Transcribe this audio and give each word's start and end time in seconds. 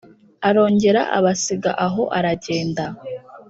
Arongera 0.47 1.01
abasiga 1.17 1.71
aho 1.85 2.03
aragenda 2.17 2.83